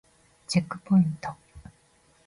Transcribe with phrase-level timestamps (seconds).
[0.47, 1.29] チェックポイント